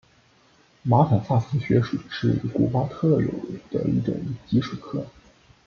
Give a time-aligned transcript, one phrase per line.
[0.81, 3.27] 马坦萨斯穴鼠是古巴特有
[3.69, 5.05] 的一种棘鼠科。